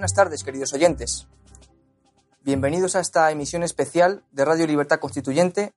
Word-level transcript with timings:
Buenas 0.00 0.14
tardes, 0.14 0.44
queridos 0.44 0.72
oyentes. 0.72 1.28
Bienvenidos 2.40 2.96
a 2.96 3.00
esta 3.00 3.30
emisión 3.30 3.62
especial 3.62 4.24
de 4.32 4.46
Radio 4.46 4.66
Libertad 4.66 4.98
Constituyente 4.98 5.74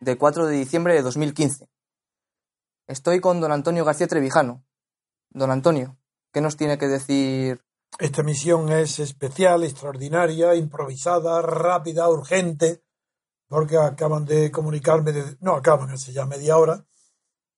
de 0.00 0.16
4 0.16 0.46
de 0.46 0.56
diciembre 0.56 0.94
de 0.94 1.02
2015. 1.02 1.68
Estoy 2.86 3.20
con 3.20 3.38
don 3.38 3.52
Antonio 3.52 3.84
García 3.84 4.06
Trevijano. 4.06 4.64
Don 5.28 5.50
Antonio, 5.50 5.98
¿qué 6.32 6.40
nos 6.40 6.56
tiene 6.56 6.78
que 6.78 6.88
decir? 6.88 7.60
Esta 7.98 8.22
emisión 8.22 8.72
es 8.72 8.98
especial, 8.98 9.62
extraordinaria, 9.62 10.54
improvisada, 10.54 11.42
rápida, 11.42 12.08
urgente, 12.08 12.82
porque 13.46 13.76
acaban 13.76 14.24
de 14.24 14.50
comunicarme, 14.50 15.12
no 15.40 15.54
acaban, 15.54 15.90
hace 15.90 16.14
ya 16.14 16.24
media 16.24 16.56
hora, 16.56 16.86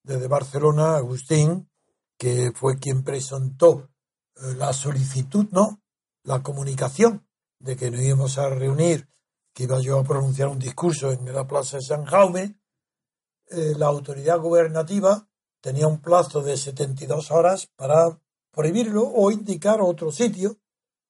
desde 0.03 0.27
Barcelona, 0.27 0.97
Agustín, 0.97 1.71
que 2.19 2.51
fue 2.53 2.81
quien 2.81 3.05
presentó 3.05 3.89
eh, 4.35 4.55
la 4.57 4.73
solicitud, 4.73 5.47
no, 5.53 5.82
la 6.25 6.43
comunicación 6.43 7.27
de 7.59 7.77
que 7.77 7.91
nos 7.91 8.01
íbamos 8.01 8.39
a 8.39 8.49
reunir, 8.49 9.09
que 9.53 9.65
iba 9.65 9.81
yo 9.81 9.99
a 9.99 10.05
pronunciar 10.05 10.49
un 10.49 10.59
discurso 10.59 11.13
en 11.13 11.33
la 11.33 11.47
Plaza 11.47 11.77
de 11.77 11.83
San 11.83 12.05
Jaume, 12.05 12.59
eh, 13.51 13.75
la 13.77 13.87
autoridad 13.87 14.39
gubernativa 14.39 15.29
tenía 15.61 15.87
un 15.87 16.01
plazo 16.01 16.43
de 16.43 16.57
72 16.57 17.31
horas 17.31 17.69
para 17.77 18.19
prohibirlo 18.51 19.05
o 19.05 19.31
indicar 19.31 19.81
otro 19.81 20.11
sitio. 20.11 20.59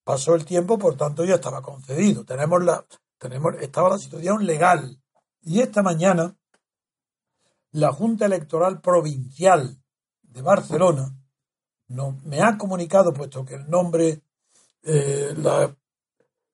Pasó 0.05 0.35
el 0.35 0.45
tiempo, 0.45 0.79
por 0.79 0.97
tanto 0.97 1.25
ya 1.25 1.37
estaba 1.37 1.63
concedido. 1.63 2.25
Tenemos 2.25 2.63
la, 2.65 2.85
tenemos, 3.19 3.55
estaba 3.61 3.91
la 3.91 3.99
situación 3.99 4.45
legal. 4.45 5.01
Y 5.41 5.61
esta 5.61 5.83
mañana, 5.83 6.37
la 7.71 7.93
Junta 7.93 8.27
Electoral 8.27 8.81
Provincial 8.81 9.81
de 10.23 10.43
Barcelona 10.43 11.17
no, 11.89 12.19
me 12.25 12.41
ha 12.41 12.57
comunicado, 12.59 13.13
puesto 13.13 13.45
que 13.45 13.55
el 13.55 13.69
nombre, 13.69 14.23
eh, 14.85 15.35
la, 15.37 15.77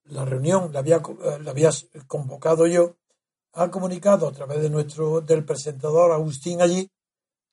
la, 0.05 0.25
reunión 0.25 0.73
la 0.73 0.81
había, 0.81 0.97
eh, 0.97 1.39
la 1.43 1.51
había 1.51 1.71
convocado 2.07 2.67
yo, 2.67 2.97
ha 3.53 3.71
comunicado 3.71 4.29
a 4.29 4.33
través 4.33 4.61
de 4.61 4.71
nuestro, 4.71 5.21
del 5.21 5.45
presentador 5.45 6.13
Agustín 6.13 6.61
allí, 6.61 6.91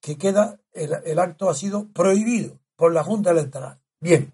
que 0.02 0.18
queda, 0.18 0.60
el, 0.74 0.94
el 1.06 1.20
acto 1.20 1.50
ha 1.50 1.56
sido 1.56 1.88
prohibido 1.94 2.60
por 2.76 2.94
la 2.94 3.04
Junta 3.04 3.32
Electoral. 3.32 3.80
Bien, 4.00 4.34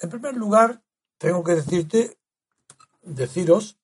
en 0.00 0.10
primer 0.10 0.34
lugar, 0.34 0.82
tengo 1.18 1.44
que 1.44 1.54
decirte, 1.54 2.18
deciros 3.02 3.78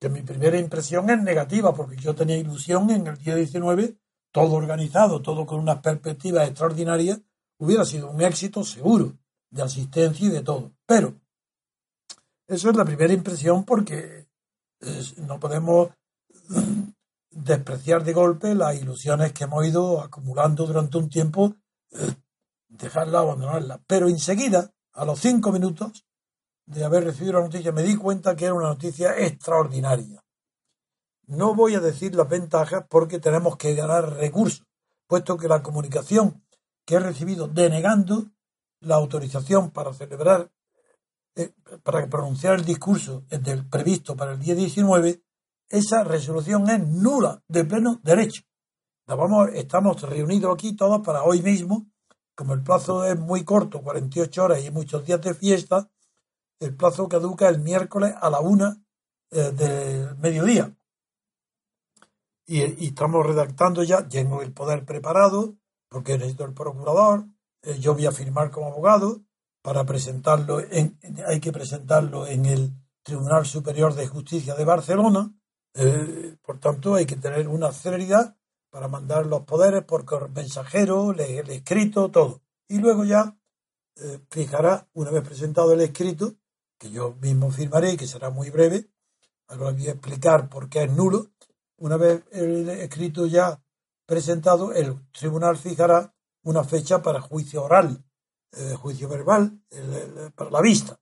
que 0.00 0.08
mi 0.08 0.22
primera 0.22 0.58
impresión 0.58 1.10
es 1.10 1.22
negativa, 1.22 1.74
porque 1.74 1.96
yo 1.96 2.14
tenía 2.14 2.38
ilusión 2.38 2.90
en 2.90 3.06
el 3.06 3.18
día 3.18 3.36
19, 3.36 3.96
todo 4.32 4.54
organizado, 4.54 5.20
todo 5.20 5.44
con 5.44 5.60
unas 5.60 5.80
perspectivas 5.80 6.48
extraordinarias, 6.48 7.20
hubiera 7.58 7.84
sido 7.84 8.10
un 8.10 8.22
éxito 8.22 8.64
seguro 8.64 9.19
de 9.50 9.62
asistencia 9.62 10.26
y 10.26 10.30
de 10.30 10.42
todo. 10.42 10.72
Pero 10.86 11.14
eso 12.46 12.70
es 12.70 12.76
la 12.76 12.84
primera 12.84 13.12
impresión 13.12 13.64
porque 13.64 14.26
no 15.18 15.38
podemos 15.38 15.90
despreciar 17.30 18.04
de 18.04 18.12
golpe 18.12 18.54
las 18.54 18.80
ilusiones 18.80 19.32
que 19.32 19.44
hemos 19.44 19.66
ido 19.66 20.00
acumulando 20.00 20.66
durante 20.66 20.98
un 20.98 21.08
tiempo, 21.08 21.54
eh, 21.92 22.14
dejarla, 22.68 23.20
abandonarla. 23.20 23.80
Pero 23.86 24.08
enseguida, 24.08 24.72
a 24.92 25.04
los 25.04 25.20
cinco 25.20 25.52
minutos 25.52 26.04
de 26.66 26.84
haber 26.84 27.04
recibido 27.04 27.34
la 27.34 27.42
noticia, 27.44 27.72
me 27.72 27.82
di 27.82 27.96
cuenta 27.96 28.36
que 28.36 28.46
era 28.46 28.54
una 28.54 28.68
noticia 28.68 29.16
extraordinaria. 29.18 30.24
No 31.26 31.54
voy 31.54 31.74
a 31.74 31.80
decir 31.80 32.14
las 32.14 32.28
ventajas 32.28 32.84
porque 32.88 33.20
tenemos 33.20 33.56
que 33.56 33.74
ganar 33.74 34.14
recursos, 34.14 34.66
puesto 35.06 35.36
que 35.36 35.48
la 35.48 35.62
comunicación 35.62 36.44
que 36.84 36.96
he 36.96 37.00
recibido 37.00 37.46
denegando 37.46 38.26
la 38.80 38.96
autorización 38.96 39.70
para 39.70 39.92
celebrar, 39.92 40.50
eh, 41.36 41.52
para 41.82 42.06
pronunciar 42.08 42.54
el 42.54 42.64
discurso 42.64 43.24
previsto 43.70 44.16
para 44.16 44.32
el 44.32 44.40
día 44.40 44.54
19, 44.54 45.22
esa 45.68 46.02
resolución 46.02 46.68
es 46.68 46.86
nula, 46.86 47.42
de 47.46 47.64
pleno 47.64 48.00
derecho. 48.02 48.42
estamos 49.54 50.02
reunidos 50.02 50.54
aquí 50.54 50.74
todos 50.74 51.00
para 51.00 51.22
hoy 51.22 51.42
mismo, 51.42 51.86
como 52.34 52.54
el 52.54 52.62
plazo 52.62 53.04
es 53.04 53.18
muy 53.18 53.44
corto, 53.44 53.82
48 53.82 54.44
horas 54.44 54.64
y 54.64 54.70
muchos 54.70 55.04
días 55.04 55.20
de 55.20 55.34
fiesta, 55.34 55.90
el 56.58 56.74
plazo 56.74 57.08
caduca 57.08 57.48
el 57.48 57.60
miércoles 57.60 58.14
a 58.20 58.30
la 58.30 58.40
una 58.40 58.82
eh, 59.30 59.52
del 59.52 60.16
mediodía. 60.18 60.74
Y, 62.46 62.62
y, 62.84 62.88
estamos 62.88 63.24
redactando 63.24 63.84
ya, 63.84 64.08
tengo 64.08 64.42
el 64.42 64.52
poder 64.52 64.84
preparado, 64.84 65.54
porque 65.88 66.18
necesito 66.18 66.44
el 66.44 66.52
procurador, 66.52 67.26
eh, 67.62 67.78
yo 67.78 67.94
voy 67.94 68.06
a 68.06 68.12
firmar 68.12 68.50
como 68.50 68.68
abogado 68.68 69.22
para 69.62 69.84
presentarlo, 69.84 70.60
en, 70.60 70.98
hay 71.26 71.40
que 71.40 71.52
presentarlo 71.52 72.26
en 72.26 72.46
el 72.46 72.72
Tribunal 73.02 73.46
Superior 73.46 73.94
de 73.94 74.06
Justicia 74.06 74.54
de 74.54 74.64
Barcelona, 74.64 75.34
eh, 75.74 76.36
por 76.42 76.58
tanto 76.58 76.94
hay 76.94 77.06
que 77.06 77.16
tener 77.16 77.48
una 77.48 77.72
celeridad 77.72 78.36
para 78.70 78.88
mandar 78.88 79.26
los 79.26 79.42
poderes 79.42 79.84
por 79.84 80.30
mensajero, 80.30 81.12
el 81.12 81.50
escrito, 81.50 82.10
todo. 82.10 82.42
Y 82.68 82.78
luego 82.78 83.04
ya 83.04 83.36
eh, 83.96 84.20
fijará, 84.30 84.88
una 84.94 85.10
vez 85.10 85.22
presentado 85.22 85.72
el 85.72 85.80
escrito, 85.80 86.34
que 86.78 86.90
yo 86.90 87.14
mismo 87.20 87.50
firmaré 87.50 87.92
y 87.92 87.96
que 87.96 88.06
será 88.06 88.30
muy 88.30 88.50
breve, 88.50 88.88
ahora 89.48 89.72
voy 89.72 89.88
a 89.88 89.92
explicar 89.92 90.48
por 90.48 90.68
qué 90.68 90.84
es 90.84 90.92
nulo, 90.92 91.30
una 91.76 91.96
vez 91.96 92.22
el 92.30 92.68
escrito 92.68 93.26
ya 93.26 93.62
presentado, 94.06 94.72
el 94.72 94.96
tribunal 95.12 95.56
fijará 95.56 96.14
una 96.42 96.64
fecha 96.64 97.02
para 97.02 97.20
juicio 97.20 97.64
oral, 97.64 98.04
eh, 98.52 98.74
juicio 98.74 99.08
verbal, 99.08 99.62
para 100.34 100.50
la 100.50 100.60
vista. 100.60 100.98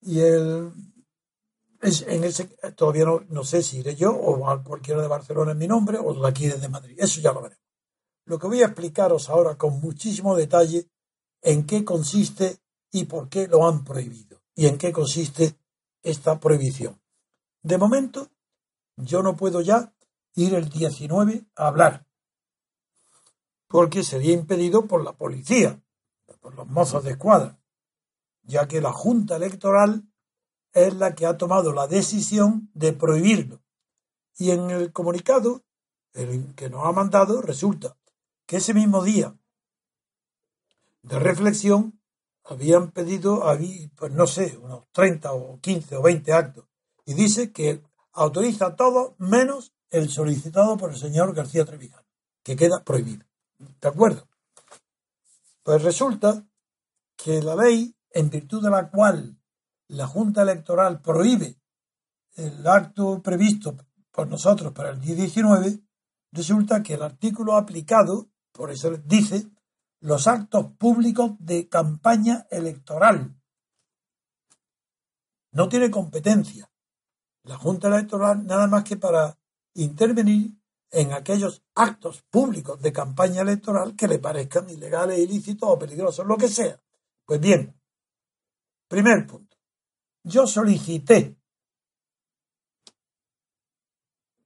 Y 0.00 0.20
el, 0.20 0.72
es, 1.80 2.02
en 2.02 2.24
ese, 2.24 2.46
todavía 2.76 3.04
no, 3.28 3.44
sé 3.44 3.62
si 3.62 3.78
iré 3.78 3.94
yo 3.94 4.12
o 4.12 4.48
a 4.48 4.62
cualquiera 4.62 5.00
de 5.00 5.08
Barcelona 5.08 5.52
en 5.52 5.58
mi 5.58 5.68
nombre 5.68 5.98
o 5.98 6.12
de 6.14 6.28
aquí 6.28 6.46
desde 6.46 6.68
Madrid. 6.68 6.96
Eso 6.98 7.20
ya 7.20 7.32
lo 7.32 7.42
veremos. 7.42 7.64
Lo 8.24 8.38
que 8.38 8.46
voy 8.46 8.62
a 8.62 8.66
explicaros 8.66 9.28
ahora 9.28 9.56
con 9.56 9.80
muchísimo 9.80 10.36
detalle 10.36 10.90
en 11.40 11.66
qué 11.66 11.84
consiste 11.84 12.58
y 12.90 13.04
por 13.04 13.28
qué 13.28 13.46
lo 13.46 13.66
han 13.66 13.84
prohibido 13.84 14.42
y 14.54 14.66
en 14.66 14.76
qué 14.76 14.92
consiste 14.92 15.56
esta 16.02 16.38
prohibición. 16.40 17.00
De 17.62 17.78
momento, 17.78 18.28
yo 18.96 19.22
no 19.22 19.36
puedo 19.36 19.60
ya 19.60 19.94
ir 20.34 20.54
el 20.54 20.68
19 20.68 21.46
a 21.54 21.68
hablar 21.68 22.07
porque 23.68 24.02
sería 24.02 24.32
impedido 24.32 24.86
por 24.86 25.04
la 25.04 25.12
policía, 25.12 25.80
por 26.40 26.54
los 26.54 26.66
mozos 26.66 27.04
de 27.04 27.12
escuadra, 27.12 27.58
ya 28.42 28.66
que 28.66 28.80
la 28.80 28.92
Junta 28.92 29.36
Electoral 29.36 30.08
es 30.72 30.94
la 30.94 31.14
que 31.14 31.26
ha 31.26 31.36
tomado 31.36 31.72
la 31.72 31.86
decisión 31.86 32.70
de 32.74 32.92
prohibirlo. 32.92 33.60
Y 34.36 34.50
en 34.50 34.70
el 34.70 34.92
comunicado 34.92 35.62
que 36.56 36.70
nos 36.70 36.84
ha 36.84 36.92
mandado 36.92 37.42
resulta 37.42 37.96
que 38.46 38.56
ese 38.56 38.74
mismo 38.74 39.04
día 39.04 39.36
de 41.02 41.18
reflexión 41.18 42.00
habían 42.44 42.90
pedido, 42.90 43.44
pues 43.96 44.12
no 44.12 44.26
sé, 44.26 44.56
unos 44.62 44.84
30 44.92 45.32
o 45.32 45.60
15 45.60 45.96
o 45.96 46.02
20 46.02 46.32
actos. 46.32 46.64
Y 47.04 47.14
dice 47.14 47.52
que 47.52 47.82
autoriza 48.12 48.74
todo 48.74 49.14
menos 49.18 49.74
el 49.90 50.08
solicitado 50.08 50.76
por 50.76 50.90
el 50.90 50.96
señor 50.96 51.34
García 51.34 51.64
Trevijano, 51.64 52.06
que 52.42 52.56
queda 52.56 52.82
prohibido. 52.84 53.24
¿De 53.58 53.88
acuerdo? 53.88 54.28
Pues 55.62 55.82
resulta 55.82 56.46
que 57.16 57.42
la 57.42 57.56
ley, 57.56 57.94
en 58.10 58.30
virtud 58.30 58.62
de 58.62 58.70
la 58.70 58.90
cual 58.90 59.38
la 59.88 60.06
Junta 60.06 60.42
Electoral 60.42 61.00
prohíbe 61.00 61.60
el 62.34 62.66
acto 62.66 63.22
previsto 63.22 63.76
por 64.10 64.28
nosotros 64.28 64.72
para 64.72 64.90
el 64.90 65.00
día 65.00 65.14
19, 65.14 65.80
resulta 66.32 66.82
que 66.82 66.94
el 66.94 67.02
artículo 67.02 67.56
aplicado, 67.56 68.30
por 68.52 68.70
eso 68.70 68.90
dice, 69.04 69.50
los 70.00 70.26
actos 70.26 70.72
públicos 70.78 71.32
de 71.38 71.68
campaña 71.68 72.46
electoral. 72.50 73.34
No 75.50 75.68
tiene 75.68 75.90
competencia 75.90 76.70
la 77.48 77.56
Junta 77.56 77.88
Electoral 77.88 78.46
nada 78.46 78.66
más 78.66 78.84
que 78.84 78.96
para 78.96 79.38
intervenir 79.74 80.57
en 80.90 81.12
aquellos 81.12 81.62
actos 81.74 82.22
públicos 82.22 82.80
de 82.80 82.92
campaña 82.92 83.42
electoral 83.42 83.94
que 83.94 84.08
le 84.08 84.18
parezcan 84.18 84.68
ilegales, 84.70 85.18
ilícitos 85.18 85.68
o 85.68 85.78
peligrosos, 85.78 86.26
lo 86.26 86.36
que 86.36 86.48
sea. 86.48 86.80
Pues 87.24 87.40
bien, 87.40 87.78
primer 88.88 89.26
punto. 89.26 89.56
Yo 90.24 90.46
solicité, 90.46 91.36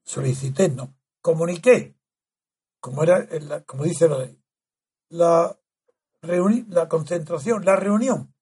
solicité, 0.05 0.69
no, 0.69 0.97
comuniqué, 1.21 1.97
como, 2.81 3.03
era, 3.03 3.27
como 3.65 3.85
dice 3.85 4.09
la 4.09 4.19
ley, 4.19 4.39
la, 5.11 5.59
la 6.23 6.89
concentración, 6.89 7.65
la 7.65 7.77
reunión 7.77 8.35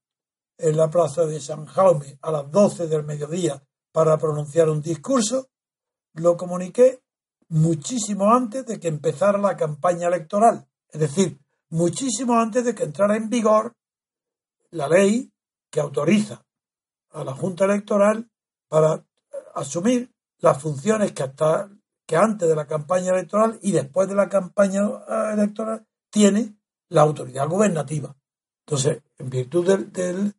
en 0.59 0.77
la 0.77 0.91
plaza 0.91 1.25
de 1.25 1.41
San 1.41 1.67
Jaume 1.67 2.19
a 2.23 2.31
las 2.31 2.51
12 2.51 2.87
del 2.89 3.05
mediodía 3.05 3.63
para 3.93 4.19
pronunciar 4.19 4.69
un 4.69 4.83
discurso, 4.83 5.51
lo 6.15 6.37
comuniqué 6.37 7.03
muchísimo 7.51 8.33
antes 8.33 8.65
de 8.67 8.81
que 8.81 8.89
empezara 8.89 9.39
la 9.39 9.57
campaña 9.57 10.09
electoral. 10.09 10.67
Es 10.89 11.01
decir, 11.01 11.39
muchísimo 11.69 12.35
antes 12.35 12.65
de 12.65 12.75
que 12.75 12.85
entrara 12.85 13.17
en 13.17 13.29
vigor 13.29 13.77
la 14.71 14.89
ley 14.89 15.33
que 15.69 15.81
autoriza 15.81 16.45
a 17.11 17.25
la 17.25 17.35
Junta 17.35 17.65
Electoral 17.65 18.29
para 18.69 19.05
asumir 19.55 20.13
las 20.39 20.61
funciones 20.63 21.13
que 21.13 21.25
hasta 21.25 21.69
que 22.07 22.17
antes 22.17 22.49
de 22.49 22.57
la 22.57 22.67
campaña 22.67 23.13
electoral 23.13 23.59
y 23.63 23.73
después 23.73 24.09
de 24.09 24.15
la 24.15 24.29
campaña 24.29 24.81
eh, 24.83 25.33
electoral 25.35 25.87
tiene 26.09 26.57
la 26.89 27.03
autoridad 27.03 27.49
gubernativa. 27.49 28.17
Entonces, 28.67 29.03
en 29.19 29.31
virtud 29.31 29.67
del, 29.93 30.35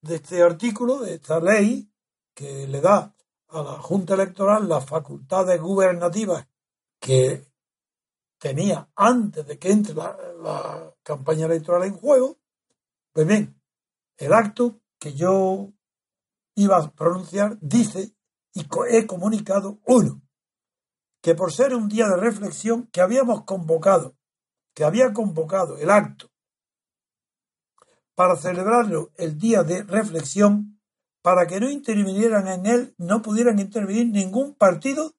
de 0.00 0.14
este 0.14 0.42
artículo, 0.42 1.00
de 1.00 1.14
esta 1.14 1.40
ley, 1.40 1.90
que 2.34 2.66
le 2.66 2.80
da 2.80 3.14
a 3.48 3.62
la 3.62 3.72
Junta 3.72 4.14
Electoral 4.14 4.68
las 4.68 4.86
facultades 4.86 5.60
gubernativas 5.60 6.46
que 7.00 7.46
tenía 8.38 8.88
antes 8.94 9.46
de 9.46 9.58
que 9.58 9.70
entre 9.70 9.94
la, 9.94 10.94
campaña 11.02 11.46
electoral 11.46 11.84
en 11.84 11.94
juego, 11.94 12.38
pues 13.12 13.26
bien, 13.26 13.60
el 14.18 14.32
acto 14.32 14.80
que 14.98 15.14
yo 15.14 15.72
iba 16.54 16.76
a 16.76 16.90
pronunciar 16.92 17.58
dice 17.60 18.14
y 18.52 18.66
he 18.90 19.06
comunicado 19.06 19.80
uno, 19.86 20.22
que 21.20 21.34
por 21.34 21.52
ser 21.52 21.74
un 21.74 21.88
día 21.88 22.06
de 22.06 22.16
reflexión 22.16 22.86
que 22.92 23.00
habíamos 23.00 23.44
convocado, 23.44 24.14
que 24.74 24.84
había 24.84 25.12
convocado 25.12 25.78
el 25.78 25.90
acto 25.90 26.30
para 28.14 28.36
celebrarlo 28.36 29.10
el 29.16 29.38
día 29.38 29.62
de 29.62 29.82
reflexión, 29.82 30.78
para 31.22 31.46
que 31.46 31.58
no 31.58 31.70
intervinieran 31.70 32.48
en 32.48 32.66
él, 32.66 32.94
no 32.98 33.22
pudieran 33.22 33.58
intervenir 33.58 34.08
ningún 34.08 34.54
partido 34.54 35.14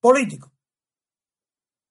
político. 0.00 0.52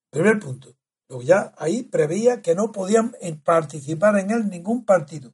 Primer 0.10 0.40
punto. 0.40 0.76
Luego 1.08 1.24
ya 1.24 1.54
ahí 1.58 1.84
preveía 1.84 2.42
que 2.42 2.56
no 2.56 2.72
podían 2.72 3.16
participar 3.44 4.18
en 4.20 4.32
él 4.32 4.50
ningún 4.50 4.86
partido. 4.86 5.34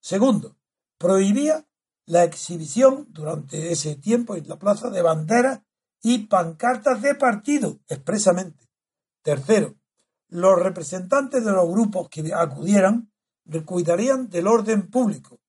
Segundo, 0.00 0.56
prohibía 0.98 1.66
la 2.06 2.24
exhibición 2.24 3.06
durante 3.10 3.72
ese 3.72 3.96
tiempo 3.96 4.36
en 4.36 4.48
la 4.48 4.58
plaza 4.58 4.90
de 4.90 5.02
banderas 5.02 5.60
y 6.02 6.26
pancartas 6.26 7.02
de 7.02 7.14
partido, 7.14 7.80
expresamente. 7.88 8.68
Tercero, 9.22 9.76
los 10.28 10.58
representantes 10.58 11.44
de 11.44 11.52
los 11.52 11.68
grupos 11.68 12.08
que 12.08 12.32
acudieran 12.34 13.10
cuidarían 13.64 14.28
del 14.28 14.46
orden 14.46 14.90
público, 14.90 15.40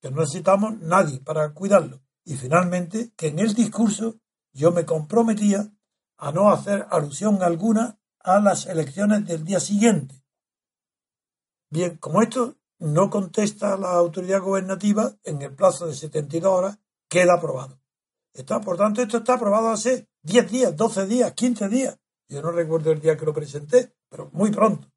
que 0.00 0.10
no 0.10 0.20
necesitamos 0.20 0.78
nadie 0.80 1.20
para 1.20 1.52
cuidarlo. 1.52 2.02
Y 2.24 2.36
finalmente, 2.36 3.12
que 3.16 3.28
en 3.28 3.38
el 3.38 3.54
discurso 3.54 4.20
yo 4.52 4.70
me 4.72 4.84
comprometía 4.84 5.72
a 6.18 6.32
no 6.32 6.50
hacer 6.50 6.86
alusión 6.90 7.42
alguna 7.42 7.98
a 8.20 8.40
las 8.40 8.66
elecciones 8.66 9.26
del 9.26 9.44
día 9.44 9.60
siguiente. 9.60 10.22
Bien, 11.70 11.96
como 11.98 12.22
esto 12.22 12.56
no 12.78 13.10
contesta 13.10 13.76
la 13.76 13.92
autoridad 13.92 14.40
gubernativa 14.40 15.14
en 15.24 15.42
el 15.42 15.54
plazo 15.54 15.86
de 15.86 15.94
72 15.94 16.52
horas, 16.52 16.78
queda 17.08 17.34
aprobado. 17.34 17.80
Está, 18.32 18.60
por 18.60 18.76
tanto, 18.76 19.02
esto 19.02 19.18
está 19.18 19.34
aprobado 19.34 19.70
hace 19.70 20.08
10 20.22 20.50
días, 20.50 20.76
12 20.76 21.06
días, 21.06 21.32
15 21.32 21.68
días. 21.68 21.98
Yo 22.28 22.42
no 22.42 22.50
recuerdo 22.50 22.92
el 22.92 23.00
día 23.00 23.16
que 23.16 23.24
lo 23.24 23.32
presenté, 23.32 23.94
pero 24.08 24.30
muy 24.32 24.50
pronto, 24.50 24.88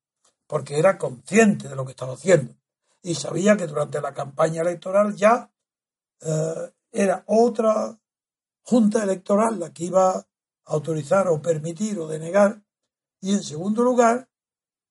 porque 0.47 0.77
era 0.77 0.97
consciente 0.97 1.67
de 1.67 1.75
lo 1.75 1.85
que 1.85 1.91
estaba 1.91 2.13
haciendo 2.13 2.59
y 3.01 3.15
sabía 3.15 3.55
que 3.55 3.67
durante 3.67 4.01
la 4.01 4.13
campaña 4.13 4.61
electoral 4.61 5.15
ya 5.15 5.51
eh, 6.21 6.73
era 6.91 7.23
otra 7.27 7.97
junta 8.63 9.03
electoral 9.03 9.59
la 9.59 9.73
que 9.73 9.85
iba 9.85 10.27
autorizar 10.69 11.27
o 11.27 11.41
permitir 11.41 11.99
o 11.99 12.07
denegar 12.07 12.63
y 13.21 13.33
en 13.33 13.43
segundo 13.43 13.83
lugar 13.83 14.29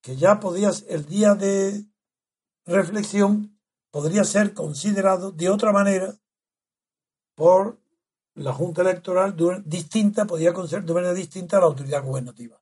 que 0.03 0.17
ya 0.17 0.39
podías 0.41 0.85
el 0.89 1.07
día 1.07 1.35
de 1.35 1.87
reflexión 2.67 3.59
podría 3.91 4.25
ser 4.25 4.55
considerado 4.55 5.33
de 5.33 5.49
otra 5.49 5.73
manera 5.73 6.15
por 7.35 7.81
la 8.35 8.53
Junta 8.53 8.83
Electoral 8.83 9.35
distinta, 9.65 10.27
podía 10.27 10.55
ser 10.67 10.85
de 10.85 10.95
manera 10.95 11.15
distinta 11.15 11.57
a 11.57 11.61
la 11.61 11.67
autoridad 11.67 12.05
gubernativa. 12.05 12.61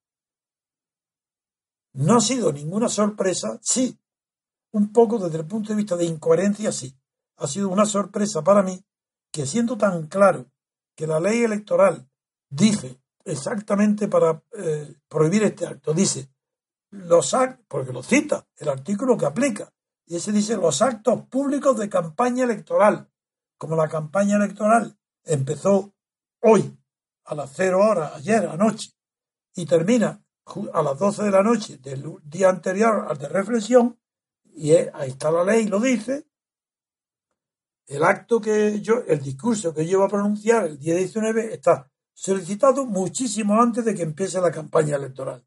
No 1.94 2.16
ha 2.16 2.20
sido 2.20 2.52
ninguna 2.52 2.88
sorpresa, 2.88 3.58
sí, 3.62 3.98
un 4.72 4.92
poco 4.92 5.18
desde 5.18 5.38
el 5.38 5.46
punto 5.46 5.70
de 5.70 5.76
vista 5.76 5.96
de 5.96 6.04
incoherencia, 6.04 6.72
sí. 6.72 6.94
Ha 7.36 7.46
sido 7.46 7.68
una 7.68 7.84
sorpresa 7.84 8.42
para 8.42 8.62
mí 8.62 8.84
que 9.30 9.46
siendo 9.46 9.76
tan 9.76 10.06
claro 10.06 10.50
que 10.94 11.06
la 11.06 11.20
ley 11.20 11.42
electoral 11.42 12.08
dice 12.48 12.98
exactamente 13.26 14.08
para 14.08 14.42
eh, 14.56 14.94
prohibir 15.08 15.42
este 15.42 15.66
acto, 15.66 15.92
dice 15.92 16.30
los 16.90 17.34
actos, 17.34 17.66
porque 17.68 17.92
lo 17.92 18.02
cita, 18.02 18.46
el 18.56 18.68
artículo 18.68 19.18
que 19.18 19.26
aplica, 19.26 19.72
y 20.06 20.16
ese 20.16 20.32
dice 20.32 20.56
los 20.56 20.80
actos 20.80 21.26
públicos 21.26 21.76
de 21.76 21.88
campaña 21.88 22.44
electoral. 22.44 23.10
Como 23.58 23.74
la 23.74 23.88
campaña 23.88 24.36
electoral 24.36 24.96
empezó 25.24 25.94
hoy 26.40 26.78
a 27.24 27.34
las 27.34 27.52
cero 27.54 27.80
horas, 27.80 28.12
ayer 28.14 28.46
anoche, 28.46 28.92
y 29.54 29.66
termina 29.66 30.22
a 30.72 30.82
las 30.82 30.98
12 30.98 31.24
de 31.24 31.30
la 31.30 31.42
noche 31.42 31.78
del 31.78 32.18
día 32.22 32.50
anterior 32.50 33.06
al 33.08 33.18
de 33.18 33.28
reflexión, 33.28 33.98
y 34.54 34.72
ahí 34.72 35.10
está 35.10 35.30
la 35.30 35.42
ley, 35.42 35.66
lo 35.66 35.80
dice, 35.80 36.28
el 37.86 38.04
acto 38.04 38.40
que 38.40 38.80
yo, 38.80 39.02
el 39.06 39.20
discurso 39.20 39.74
que 39.74 39.84
yo 39.84 39.98
iba 39.98 40.06
a 40.06 40.10
pronunciar 40.10 40.64
el 40.64 40.78
día 40.78 40.94
19 40.94 41.54
está 41.54 41.90
solicitado 42.16 42.86
muchísimo 42.86 43.60
antes 43.60 43.84
de 43.84 43.94
que 43.94 44.02
empiece 44.02 44.40
la 44.40 44.50
campaña 44.50 44.96
electoral. 44.96 45.44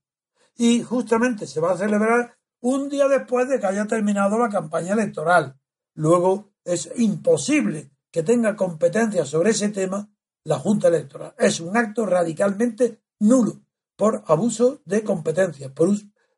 Y 0.55 0.83
justamente 0.83 1.47
se 1.47 1.59
va 1.59 1.71
a 1.71 1.77
celebrar 1.77 2.37
un 2.61 2.89
día 2.89 3.07
después 3.07 3.49
de 3.49 3.59
que 3.59 3.65
haya 3.65 3.85
terminado 3.87 4.37
la 4.37 4.49
campaña 4.49 4.93
electoral. 4.93 5.59
Luego 5.95 6.51
es 6.63 6.91
imposible 6.97 7.91
que 8.11 8.21
tenga 8.21 8.55
competencia 8.55 9.25
sobre 9.25 9.49
ese 9.49 9.69
tema 9.69 10.09
la 10.43 10.59
Junta 10.59 10.89
Electoral. 10.89 11.33
Es 11.39 11.59
un 11.59 11.75
acto 11.75 12.05
radicalmente 12.05 13.01
nulo 13.19 13.61
por 13.95 14.23
abuso 14.27 14.81
de 14.85 15.03
competencia, 15.03 15.73
por, 15.73 15.89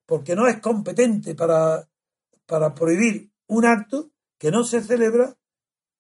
porque 0.06 0.36
no 0.36 0.48
es 0.48 0.62
competente 0.62 1.36
para, 1.36 1.90
para 2.46 2.74
prohibir 2.74 3.32
un 3.48 3.66
acto 3.66 4.12
que 4.38 4.50
no 4.50 4.64
se 4.64 4.82
celebra 4.82 5.38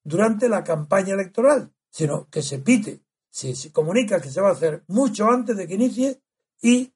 durante 0.03 0.47
la 0.47 0.63
campaña 0.63 1.15
electoral, 1.15 1.73
sino 1.89 2.29
que 2.29 2.41
se 2.41 2.59
pite, 2.59 3.03
se, 3.31 3.55
se 3.55 3.71
comunica 3.71 4.21
que 4.21 4.29
se 4.29 4.41
va 4.41 4.49
a 4.49 4.53
hacer 4.53 4.83
mucho 4.87 5.27
antes 5.27 5.57
de 5.57 5.67
que 5.67 5.73
inicie 5.73 6.21
y 6.61 6.93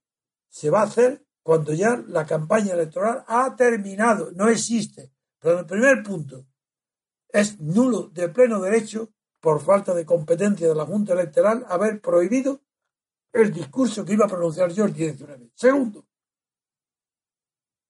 se 0.48 0.70
va 0.70 0.82
a 0.82 0.86
hacer 0.86 1.26
cuando 1.42 1.74
ya 1.74 2.04
la 2.08 2.26
campaña 2.26 2.74
electoral 2.74 3.24
ha 3.28 3.56
terminado, 3.56 4.32
no 4.32 4.50
existe. 4.50 5.12
Pero 5.40 5.60
el 5.60 5.66
primer 5.66 6.04
punto 6.04 6.46
es 7.30 7.60
nulo 7.60 8.10
de 8.10 8.30
pleno 8.30 8.62
derecho 8.62 9.12
por 9.40 9.62
falta 9.62 9.94
de 9.94 10.06
competencia 10.06 10.68
de 10.68 10.76
la 10.76 10.86
Junta 10.86 11.14
Electoral 11.14 11.66
haber 11.70 12.02
prohibido 12.02 12.62
el 13.32 13.54
discurso 13.54 14.04
que 14.04 14.14
iba 14.14 14.26
a 14.26 14.30
pronunciar 14.30 14.72
yo 14.72 14.86
el 14.86 14.94
19. 14.94 15.52
Segundo, 15.54 16.08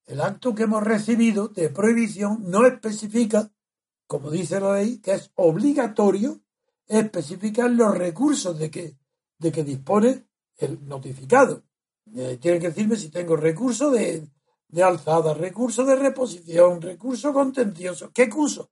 el 0.05 0.19
acto 0.19 0.53
que 0.53 0.63
hemos 0.63 0.83
recibido 0.83 1.47
de 1.47 1.69
prohibición 1.69 2.49
no 2.49 2.65
especifica, 2.65 3.51
como 4.05 4.31
dice 4.31 4.59
la 4.59 4.73
ley, 4.73 4.99
que 4.99 5.13
es 5.13 5.31
obligatorio 5.35 6.41
especificar 6.87 7.71
los 7.71 7.97
recursos 7.97 8.57
de 8.57 8.69
que, 8.69 8.97
de 9.37 9.51
que 9.51 9.63
dispone 9.63 10.25
el 10.57 10.87
notificado. 10.87 11.63
Eh, 12.15 12.37
tiene 12.39 12.59
que 12.59 12.69
decirme 12.69 12.95
si 12.95 13.09
tengo 13.09 13.35
recurso 13.35 13.91
de, 13.91 14.27
alzada, 14.83 15.33
recurso 15.33 15.85
de 15.85 15.95
reposición, 15.95 16.81
recurso 16.81 17.33
contencioso. 17.33 18.11
¿Qué 18.13 18.29
curso? 18.29 18.69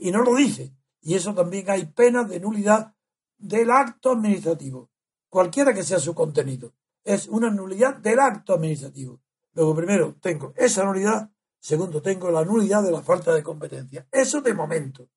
y 0.00 0.10
no 0.10 0.22
lo 0.22 0.34
dice. 0.34 0.74
Y 1.00 1.14
eso 1.14 1.34
también 1.34 1.70
hay 1.70 1.86
penas 1.86 2.28
de 2.28 2.40
nulidad 2.40 2.94
del 3.38 3.70
acto 3.70 4.12
administrativo, 4.12 4.90
cualquiera 5.28 5.72
que 5.72 5.84
sea 5.84 5.98
su 5.98 6.14
contenido. 6.14 6.74
Es 7.04 7.28
una 7.28 7.50
nulidad 7.50 7.96
del 7.96 8.18
acto 8.18 8.54
administrativo. 8.54 9.22
Luego, 9.54 9.74
primero, 9.74 10.16
tengo 10.20 10.52
esa 10.56 10.84
nulidad. 10.84 11.30
Segundo, 11.58 12.02
tengo 12.02 12.30
la 12.30 12.44
nulidad 12.44 12.82
de 12.82 12.92
la 12.92 13.02
falta 13.02 13.32
de 13.32 13.42
competencia. 13.42 14.06
Eso 14.10 14.40
de 14.40 14.52
momento. 14.52 15.08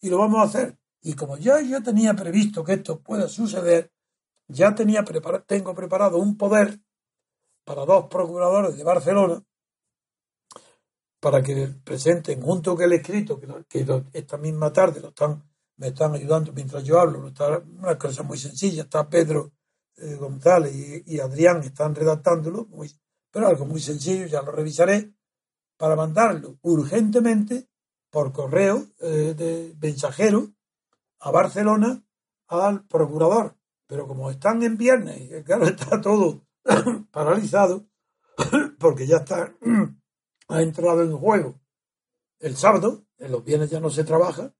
Y 0.00 0.10
lo 0.10 0.18
vamos 0.18 0.40
a 0.40 0.44
hacer. 0.44 0.78
Y 1.06 1.14
como 1.14 1.36
ya 1.36 1.60
yo 1.60 1.80
tenía 1.84 2.14
previsto 2.14 2.64
que 2.64 2.72
esto 2.72 2.98
pueda 2.98 3.28
suceder, 3.28 3.92
ya 4.48 4.74
tenía 4.74 5.04
tengo 5.46 5.72
preparado 5.72 6.18
un 6.18 6.36
poder 6.36 6.80
para 7.64 7.84
dos 7.84 8.06
procuradores 8.08 8.76
de 8.76 8.82
Barcelona 8.82 9.40
para 11.20 11.40
que 11.44 11.68
presenten 11.84 12.42
junto 12.42 12.74
con 12.74 12.86
el 12.86 12.94
escrito 12.94 13.38
que, 13.68 13.86
esta 14.14 14.36
misma 14.36 14.72
tarde 14.72 15.00
lo 15.00 15.08
están 15.10 15.44
me 15.76 15.88
están 15.88 16.12
ayudando 16.14 16.52
mientras 16.52 16.82
yo 16.82 16.98
hablo 16.98 17.20
una 17.20 17.96
cosa 17.96 18.24
muy 18.24 18.38
sencilla 18.38 18.82
está 18.82 19.08
Pedro 19.08 19.52
eh, 19.98 20.16
González 20.16 20.74
y, 21.06 21.20
Adrián 21.20 21.62
están 21.62 21.94
redactándolo 21.94 22.66
pero 23.30 23.46
algo 23.46 23.64
muy 23.64 23.80
sencillo 23.80 24.26
ya 24.26 24.42
lo 24.42 24.50
revisaré 24.50 25.14
para 25.76 25.94
mandarlo 25.94 26.58
urgentemente 26.62 27.68
por 28.10 28.32
correo 28.32 28.86
eh, 29.00 29.34
de 29.36 29.76
mensajero 29.80 30.55
a 31.20 31.30
Barcelona 31.30 32.04
al 32.48 32.86
procurador. 32.86 33.56
Pero 33.86 34.06
como 34.06 34.30
están 34.30 34.62
en 34.62 34.76
viernes 34.76 35.20
y 35.20 35.42
claro 35.44 35.64
está 35.66 36.00
todo 36.00 36.46
paralizado 37.10 37.86
porque 38.78 39.06
ya 39.06 39.18
está 39.18 39.54
ha 40.48 40.62
entrado 40.62 41.02
en 41.02 41.16
juego 41.16 41.60
el 42.40 42.56
sábado 42.56 43.06
en 43.18 43.32
los 43.32 43.44
bienes 43.44 43.70
ya 43.70 43.80
no 43.80 43.90
se 43.90 44.04
trabaja, 44.04 44.54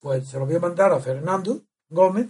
pues 0.00 0.28
se 0.28 0.38
lo 0.38 0.46
voy 0.46 0.56
a 0.56 0.60
mandar 0.60 0.92
a 0.92 1.00
Fernando 1.00 1.64
Gómez 1.88 2.28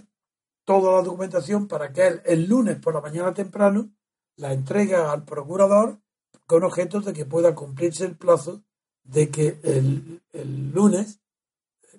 toda 0.64 0.92
la 0.92 1.02
documentación 1.02 1.68
para 1.68 1.92
que 1.92 2.06
él 2.06 2.22
el 2.24 2.46
lunes 2.46 2.76
por 2.78 2.94
la 2.94 3.00
mañana 3.00 3.32
temprano 3.32 3.90
la 4.36 4.52
entregue 4.52 4.96
al 4.96 5.24
procurador 5.24 6.00
con 6.46 6.64
objeto 6.64 7.00
de 7.00 7.12
que 7.12 7.24
pueda 7.24 7.54
cumplirse 7.54 8.04
el 8.04 8.16
plazo 8.16 8.62
de 9.02 9.30
que 9.30 9.60
el, 9.62 10.22
el 10.32 10.72
lunes, 10.72 11.20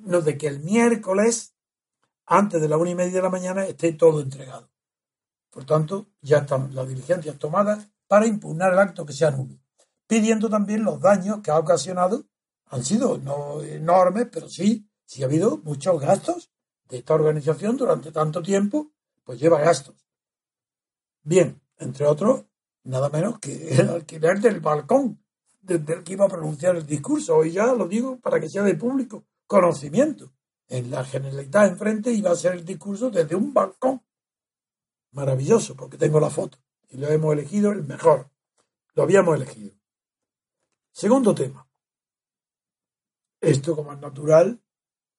no, 0.02 0.22
de 0.22 0.38
que 0.38 0.48
el 0.48 0.60
miércoles, 0.60 1.56
antes 2.26 2.62
de 2.62 2.68
la 2.68 2.78
una 2.78 2.92
y 2.92 2.96
media 2.96 3.16
de 3.16 3.22
la 3.22 3.30
mañana, 3.30 3.66
esté 3.66 3.94
todo 3.94 4.22
entregado. 4.22 4.70
Por 5.50 5.66
tanto, 5.66 6.08
ya 6.22 6.40
están 6.40 6.74
las 6.76 6.88
diligencias 6.88 7.38
tomadas 7.38 7.88
para 8.08 8.28
impugnar 8.28 8.74
el 8.74 8.80
acto 8.80 9.06
que 9.06 9.14
sea 9.14 9.32
nulo, 9.32 9.58
pidiendo 10.08 10.50
también 10.50 10.84
los 10.84 11.00
daños 11.00 11.42
que 11.42 11.52
ha 11.52 11.60
ocasionado. 11.60 12.26
Han 12.66 12.84
sido 12.84 13.18
no 13.18 13.62
enormes, 13.62 14.28
pero 14.32 14.50
sí, 14.50 14.90
sí 15.06 15.24
ha 15.24 15.26
habido 15.26 15.58
muchos 15.58 16.00
gastos 16.00 16.52
de 16.90 16.98
esta 16.98 17.14
organización 17.14 17.78
durante 17.78 18.12
tanto 18.12 18.42
tiempo, 18.42 18.92
pues 19.24 19.40
lleva 19.40 19.60
gastos. 19.60 19.96
Bien, 21.24 21.62
entre 21.78 22.06
otros, 22.06 22.46
nada 22.84 23.10
menos 23.10 23.40
que 23.40 23.76
el 23.76 23.90
alquiler 23.90 24.40
del 24.40 24.60
balcón 24.60 25.22
desde 25.62 25.96
el 25.96 26.04
que 26.04 26.14
iba 26.14 26.26
a 26.26 26.30
pronunciar 26.30 26.76
el 26.76 26.86
discurso. 26.86 27.36
Hoy 27.36 27.52
ya 27.52 27.74
lo 27.74 27.88
digo 27.88 28.20
para 28.20 28.40
que 28.40 28.50
sea 28.50 28.64
de 28.64 28.76
público 28.76 29.26
conocimiento. 29.48 30.34
En 30.68 30.92
la 30.92 31.04
generalidad 31.06 31.68
enfrente 31.68 32.12
iba 32.12 32.32
a 32.32 32.36
ser 32.36 32.54
el 32.54 32.66
discurso 32.66 33.10
desde 33.10 33.36
un 33.36 33.54
balcón. 33.54 34.04
Maravilloso, 35.12 35.76
porque 35.76 35.98
tengo 35.98 36.20
la 36.20 36.30
foto. 36.30 36.58
Y 36.90 36.98
lo 36.98 37.08
hemos 37.08 37.34
elegido 37.34 37.72
el 37.72 37.84
mejor. 37.84 38.30
Lo 38.94 39.04
habíamos 39.04 39.36
elegido. 39.36 39.76
Segundo 40.92 41.34
tema. 41.34 41.68
Esto, 43.40 43.76
como 43.76 43.94
es 43.94 44.00
natural, 44.00 44.62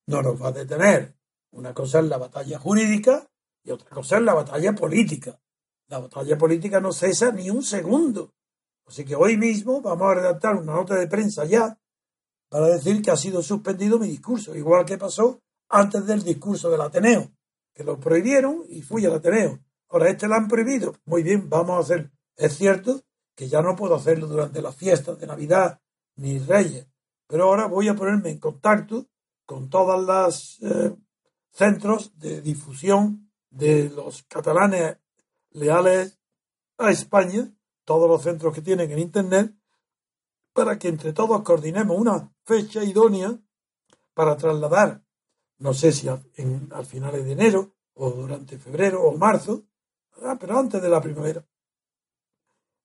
no 0.06 0.22
nos 0.22 0.40
va 0.40 0.48
a 0.48 0.52
detener. 0.52 1.16
Una 1.50 1.72
cosa 1.72 2.00
es 2.00 2.06
la 2.06 2.18
batalla 2.18 2.58
jurídica 2.58 3.30
y 3.62 3.70
otra 3.70 3.88
cosa 3.90 4.18
es 4.18 4.22
la 4.22 4.34
batalla 4.34 4.74
política. 4.74 5.40
La 5.86 6.00
batalla 6.00 6.36
política 6.36 6.80
no 6.80 6.92
cesa 6.92 7.32
ni 7.32 7.48
un 7.48 7.62
segundo. 7.62 8.34
Así 8.86 9.04
que 9.04 9.14
hoy 9.14 9.36
mismo 9.36 9.80
vamos 9.80 10.10
a 10.10 10.14
redactar 10.14 10.56
una 10.56 10.74
nota 10.74 10.94
de 10.94 11.06
prensa 11.06 11.44
ya 11.44 11.78
para 12.48 12.68
decir 12.68 13.02
que 13.02 13.10
ha 13.10 13.16
sido 13.16 13.42
suspendido 13.42 13.98
mi 13.98 14.08
discurso, 14.08 14.54
igual 14.56 14.84
que 14.84 14.98
pasó 14.98 15.40
antes 15.68 16.06
del 16.06 16.22
discurso 16.22 16.70
del 16.70 16.80
Ateneo, 16.80 17.30
que 17.74 17.84
lo 17.84 17.98
prohibieron 17.98 18.64
y 18.68 18.82
fui 18.82 19.04
al 19.04 19.14
Ateneo. 19.14 19.60
Ahora 19.90 20.10
este 20.10 20.28
lo 20.28 20.34
han 20.34 20.48
prohibido. 20.48 20.94
Muy 21.04 21.22
bien, 21.22 21.48
vamos 21.48 21.76
a 21.76 21.80
hacer. 21.80 22.10
Es 22.36 22.56
cierto 22.56 23.02
que 23.34 23.48
ya 23.48 23.62
no 23.62 23.76
puedo 23.76 23.94
hacerlo 23.94 24.26
durante 24.26 24.62
las 24.62 24.76
fiestas 24.76 25.18
de 25.18 25.26
Navidad 25.26 25.80
ni 26.16 26.38
Reyes, 26.38 26.86
pero 27.26 27.44
ahora 27.44 27.66
voy 27.66 27.88
a 27.88 27.94
ponerme 27.94 28.30
en 28.30 28.38
contacto 28.38 29.06
con 29.46 29.70
todas 29.70 30.04
las 30.04 30.58
eh, 30.62 30.94
centros 31.52 32.18
de 32.18 32.40
difusión 32.42 33.30
de 33.50 33.90
los 33.90 34.24
catalanes 34.24 34.98
leales 35.50 36.18
a 36.78 36.90
España, 36.90 37.52
todos 37.84 38.08
los 38.08 38.22
centros 38.22 38.54
que 38.54 38.62
tienen 38.62 38.90
en 38.90 38.98
Internet, 38.98 39.54
para 40.58 40.76
que 40.76 40.88
entre 40.88 41.12
todos 41.12 41.42
coordinemos 41.42 41.96
una 41.96 42.32
fecha 42.44 42.82
idónea 42.82 43.38
para 44.12 44.36
trasladar, 44.36 45.04
no 45.58 45.72
sé 45.72 45.92
si 45.92 46.08
a, 46.08 46.20
en, 46.34 46.68
al 46.72 46.84
finales 46.84 47.24
de 47.24 47.30
enero 47.30 47.76
o 47.94 48.10
durante 48.10 48.58
febrero 48.58 49.04
o 49.04 49.16
marzo, 49.16 49.68
pero 50.40 50.58
antes 50.58 50.82
de 50.82 50.88
la 50.88 51.00
primavera, 51.00 51.46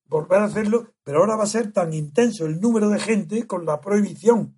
volver 0.04 0.38
a 0.38 0.44
hacerlo, 0.44 0.94
pero 1.02 1.18
ahora 1.18 1.34
va 1.34 1.42
a 1.42 1.48
ser 1.48 1.72
tan 1.72 1.92
intenso 1.92 2.46
el 2.46 2.60
número 2.60 2.88
de 2.90 3.00
gente 3.00 3.44
con 3.44 3.66
la 3.66 3.80
prohibición 3.80 4.56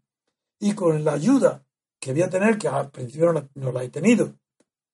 y 0.59 0.75
con 0.75 1.03
la 1.03 1.15
ayuda 1.15 1.65
que 1.99 2.13
voy 2.13 2.21
a 2.21 2.29
tener, 2.29 2.59
que 2.59 2.69
al 2.69 2.91
principio 2.91 3.29
no 3.29 3.33
la, 3.33 3.49
no 3.55 3.73
la 3.73 3.83
he 3.83 3.89
tenido, 3.89 4.35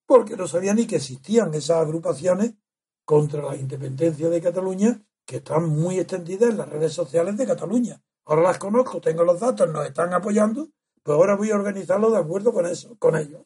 porque 0.07 0.37
no 0.37 0.47
sabía 0.47 0.75
ni 0.75 0.87
que 0.87 0.97
existían 0.97 1.53
esas 1.55 1.79
agrupaciones 1.79 2.55
contra 3.05 3.43
la 3.43 3.57
independencia 3.57 4.29
de 4.29 4.41
Cataluña 4.41 5.03
que 5.27 5.39
están 5.39 5.69
muy 5.69 5.99
extendidas 5.99 6.51
en 6.51 6.59
las 6.59 6.69
redes 6.69 6.93
sociales 6.93 7.37
de 7.37 7.47
Cataluña. 7.49 8.01
Ahora 8.25 8.43
las 8.43 8.59
conozco, 8.59 9.01
tengo 9.01 9.25
los 9.25 9.41
datos, 9.41 9.69
nos 9.71 9.87
están 9.87 10.13
apoyando, 10.15 10.69
pues 11.03 11.17
ahora 11.17 11.37
voy 11.37 11.51
a 11.51 11.57
organizarlo 11.57 12.11
de 12.11 12.19
acuerdo 12.19 12.53
con 12.53 12.67
eso, 12.67 12.97
con 12.99 13.17
ellos. 13.17 13.43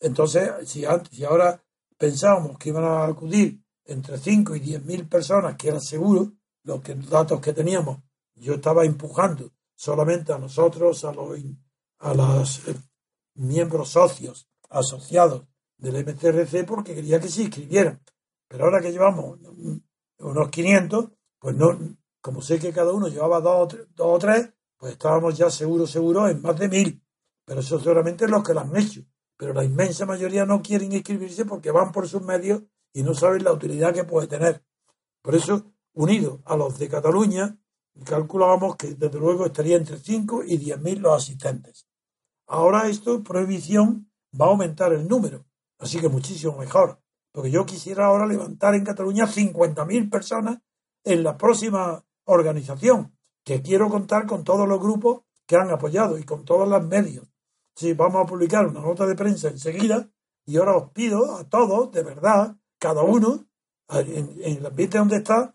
Entonces, 0.00 0.50
si, 0.68 0.84
antes, 0.84 1.16
si 1.16 1.24
ahora 1.24 1.62
pensábamos 1.96 2.58
que 2.58 2.68
iban 2.68 2.84
a 2.84 3.06
acudir 3.06 3.60
entre 3.84 4.18
5 4.18 4.54
y 4.56 4.60
10 4.60 4.84
mil 4.84 5.08
personas, 5.08 5.56
que 5.56 5.68
era 5.68 5.80
seguro, 5.80 6.32
los 6.62 6.82
datos 7.08 7.40
que 7.40 7.54
teníamos, 7.54 7.98
yo 8.34 8.54
estaba 8.54 8.84
empujando 8.84 9.50
solamente 9.74 10.32
a 10.32 10.38
nosotros, 10.38 11.04
a 11.04 11.12
los 11.12 11.40
a 12.00 12.14
los 12.14 12.68
eh, 12.68 12.74
miembros 13.34 13.90
socios 13.90 14.48
asociados 14.68 15.44
del 15.76 16.04
MCRC, 16.04 16.64
porque 16.66 16.94
quería 16.94 17.20
que 17.20 17.28
se 17.28 17.42
inscribieran. 17.42 18.00
Pero 18.48 18.64
ahora 18.64 18.80
que 18.80 18.92
llevamos 18.92 19.38
unos 20.18 20.48
500, 20.50 21.10
pues 21.38 21.56
no, 21.56 21.78
como 22.20 22.42
sé 22.42 22.58
que 22.58 22.72
cada 22.72 22.92
uno 22.92 23.08
llevaba 23.08 23.40
dos, 23.40 23.76
dos 23.94 24.06
o 24.06 24.18
tres, 24.18 24.50
pues 24.76 24.92
estábamos 24.92 25.36
ya 25.36 25.50
seguros, 25.50 25.90
seguros 25.90 26.30
en 26.30 26.40
más 26.42 26.58
de 26.58 26.68
mil. 26.68 27.02
Pero 27.44 27.60
eso 27.60 27.78
seguramente 27.78 28.28
los 28.28 28.42
que 28.42 28.54
lo 28.54 28.60
han 28.60 28.76
hecho. 28.76 29.02
Pero 29.36 29.52
la 29.52 29.64
inmensa 29.64 30.04
mayoría 30.04 30.44
no 30.44 30.62
quieren 30.62 30.92
inscribirse 30.92 31.44
porque 31.44 31.70
van 31.70 31.92
por 31.92 32.08
sus 32.08 32.22
medios 32.22 32.62
y 32.92 33.02
no 33.02 33.14
saben 33.14 33.44
la 33.44 33.52
utilidad 33.52 33.94
que 33.94 34.04
puede 34.04 34.26
tener. 34.26 34.64
Por 35.22 35.34
eso, 35.34 35.72
unido 35.92 36.42
a 36.44 36.56
los 36.56 36.78
de 36.78 36.88
Cataluña, 36.88 37.58
calculábamos 38.04 38.76
que 38.76 38.94
desde 38.94 39.18
luego 39.18 39.46
estaría 39.46 39.76
entre 39.76 39.98
5 39.98 40.44
y 40.44 40.56
10 40.56 40.80
mil 40.80 41.00
los 41.00 41.22
asistentes. 41.22 41.88
Ahora 42.46 42.88
esto, 42.88 43.22
prohibición, 43.22 44.10
va 44.38 44.46
a 44.46 44.50
aumentar 44.50 44.92
el 44.92 45.06
número. 45.06 45.46
Así 45.78 46.00
que 46.00 46.08
muchísimo 46.08 46.56
mejor. 46.56 47.00
Porque 47.32 47.50
yo 47.50 47.66
quisiera 47.66 48.06
ahora 48.06 48.26
levantar 48.26 48.74
en 48.74 48.84
Cataluña 48.84 49.26
50.000 49.26 50.10
personas 50.10 50.58
en 51.04 51.22
la 51.22 51.36
próxima 51.36 52.04
organización, 52.28 53.16
que 53.44 53.62
quiero 53.62 53.88
contar 53.88 54.26
con 54.26 54.44
todos 54.44 54.68
los 54.68 54.80
grupos 54.80 55.22
que 55.46 55.56
han 55.56 55.70
apoyado 55.70 56.18
y 56.18 56.24
con 56.24 56.44
todos 56.44 56.68
los 56.68 56.86
medios. 56.86 57.26
Sí, 57.74 57.94
vamos 57.94 58.22
a 58.22 58.26
publicar 58.26 58.66
una 58.66 58.80
nota 58.80 59.06
de 59.06 59.14
prensa 59.14 59.48
enseguida 59.48 60.08
y 60.44 60.56
ahora 60.56 60.76
os 60.76 60.90
pido 60.92 61.36
a 61.36 61.48
todos, 61.48 61.90
de 61.92 62.02
verdad, 62.02 62.56
cada 62.78 63.02
uno, 63.02 63.46
en, 63.88 64.36
en 64.42 64.64
el 64.64 64.90
donde 64.90 65.16
está, 65.16 65.54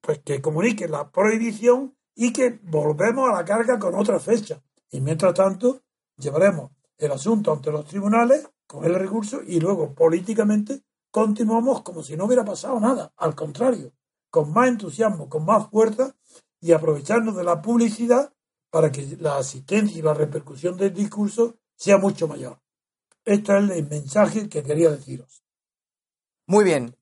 pues 0.00 0.20
que 0.20 0.40
comunique 0.40 0.88
la 0.88 1.10
prohibición 1.10 1.96
y 2.14 2.32
que 2.32 2.58
volvemos 2.62 3.30
a 3.30 3.34
la 3.34 3.44
carga 3.44 3.78
con 3.78 3.94
otra 3.94 4.18
fecha. 4.20 4.62
Y 4.90 5.00
mientras 5.00 5.34
tanto, 5.34 5.82
llevaremos 6.16 6.72
el 6.98 7.12
asunto 7.12 7.52
ante 7.52 7.70
los 7.70 7.86
tribunales 7.86 8.48
con 8.66 8.84
el 8.84 8.94
recurso 8.94 9.40
y 9.46 9.60
luego 9.60 9.94
políticamente 9.94 10.82
continuamos 11.10 11.82
como 11.82 12.02
si 12.02 12.16
no 12.16 12.26
hubiera 12.26 12.44
pasado 12.44 12.78
nada. 12.78 13.12
Al 13.16 13.34
contrario, 13.34 13.92
con 14.30 14.52
más 14.52 14.68
entusiasmo, 14.68 15.28
con 15.28 15.44
más 15.44 15.68
fuerza 15.68 16.14
y 16.60 16.72
aprovecharnos 16.72 17.36
de 17.36 17.44
la 17.44 17.60
publicidad 17.60 18.32
para 18.70 18.92
que 18.92 19.16
la 19.18 19.38
asistencia 19.38 19.98
y 19.98 20.02
la 20.02 20.14
repercusión 20.14 20.76
del 20.76 20.94
discurso 20.94 21.56
sea 21.76 21.98
mucho 21.98 22.28
mayor. 22.28 22.60
Este 23.24 23.56
es 23.58 23.70
el 23.70 23.88
mensaje 23.88 24.48
que 24.48 24.62
quería 24.62 24.90
deciros. 24.90 25.42
Muy 26.46 26.64
bien. 26.64 26.96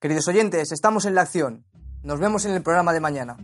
Queridos 0.00 0.28
oyentes, 0.28 0.72
estamos 0.72 1.04
en 1.04 1.14
la 1.14 1.22
acción. 1.22 1.64
Nos 2.02 2.20
vemos 2.20 2.44
en 2.44 2.52
el 2.52 2.62
programa 2.62 2.92
de 2.92 3.00
mañana. 3.00 3.36